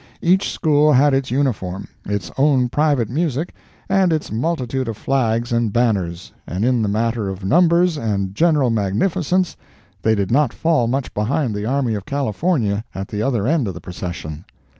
Each 0.23 0.49
school 0.49 0.93
had 0.93 1.13
its 1.13 1.29
uniform, 1.29 1.87
its 2.07 2.31
own 2.35 2.69
private 2.69 3.07
music, 3.07 3.53
and 3.87 4.11
its 4.11 4.31
multitude 4.31 4.87
of 4.87 4.97
flags 4.97 5.51
and 5.51 5.71
banners, 5.71 6.31
and 6.47 6.65
in 6.65 6.81
the 6.81 6.87
matter 6.87 7.29
of 7.29 7.45
numbers 7.45 7.97
and 7.99 8.33
general 8.33 8.71
magnificence 8.71 9.55
they 10.01 10.15
did 10.15 10.31
not 10.31 10.53
fall 10.53 10.87
much 10.87 11.13
behind 11.13 11.53
the 11.53 11.67
Army 11.67 11.93
of 11.93 12.07
California 12.07 12.83
at 12.95 13.09
the 13.09 13.21
other 13.21 13.45
end 13.45 13.67
of 13.67 13.75
the 13.75 13.79
Procession. 13.79 14.43